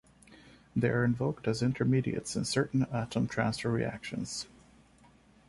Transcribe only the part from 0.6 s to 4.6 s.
They are invoked as intermediates in certain atom-transfer reactions.